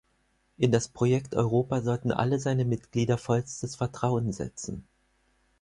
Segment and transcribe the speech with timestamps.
[0.57, 4.83] In das Projekt Europa sollten alle seine Mitglieder vollstes Vertrauen setzen.